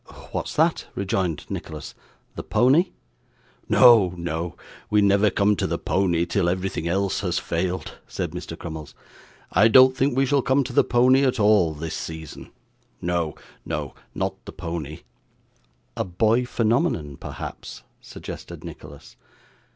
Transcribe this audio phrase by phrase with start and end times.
[0.31, 1.93] 'What's that?' rejoined Nicholas.
[2.35, 2.89] 'The pony?'
[3.69, 4.55] 'No, no,
[4.89, 8.57] we never come to the pony till everything else has failed,' said Mr.
[8.57, 8.95] Crummles.
[9.51, 12.49] 'I don't think we shall come to the pony at all, this season.
[12.99, 15.01] No, no, not the pony.'
[15.95, 19.17] 'A boy phenomenon, perhaps?' suggested Nicholas.